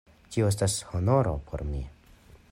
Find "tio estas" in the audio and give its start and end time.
0.35-0.77